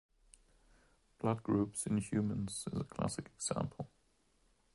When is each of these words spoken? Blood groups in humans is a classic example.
Blood 1.19 1.43
groups 1.43 1.85
in 1.85 1.99
humans 1.99 2.65
is 2.73 2.81
a 2.81 2.85
classic 2.85 3.29
example. 3.37 3.87